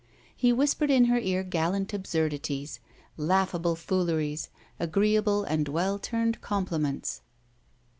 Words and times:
He 0.35 0.51
whispered 0.51 0.89
in 0.89 1.05
her 1.05 1.19
ear 1.19 1.43
gallant 1.43 1.93
absurdities, 1.93 2.79
laughable 3.17 3.75
fooleries, 3.75 4.49
agreeable 4.79 5.43
and 5.43 5.67
well 5.67 5.99
turned 5.99 6.41
compliments. 6.41 7.21